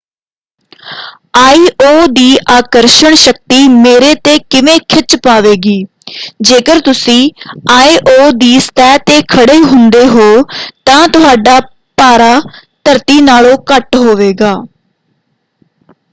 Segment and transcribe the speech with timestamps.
[1.37, 2.05] IO.
[2.09, 5.75] ਦੀ ਆਕਰਸ਼ਣ ਸ਼ਕਤੀ ਮੇਰੇ ‘ਤੇ ਕਿਵੇਂ ਖਿੱਚ ਪਾਵੇਗੀ?
[6.43, 7.29] ਜੇਕਰ ਤੁਸੀਂ
[7.71, 8.31] ਆਇ.ਓ.
[8.37, 10.31] ਦੀ ਸਤਹ 'ਤੇ ਖੜੇ ਹੁੰਦੇ ਹੋ
[10.85, 11.59] ਤਾਂ ਤੁਹਾਡਾ
[11.97, 12.33] ਭਾਰਾ
[12.85, 14.55] ਧਰਤੀ ਨਾਲੋਂ ਘੱਟ ਹੋਵੇਗਾ।